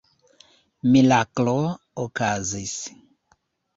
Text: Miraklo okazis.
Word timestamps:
Miraklo 0.91 1.55
okazis. 2.05 2.75